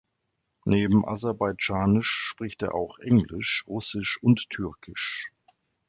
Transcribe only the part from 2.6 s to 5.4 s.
er auch englisch, russisch und türkisch.